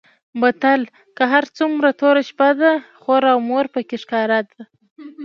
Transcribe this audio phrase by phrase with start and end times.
[0.41, 0.81] متل؛
[1.15, 1.65] که هر څو
[1.99, 4.61] توره شپه ده؛ خور او مور په کې ښکاره ده.